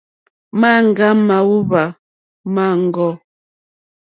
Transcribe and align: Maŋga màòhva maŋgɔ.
Maŋga 0.59 1.09
màòhva 1.27 1.83
maŋgɔ. 2.55 3.09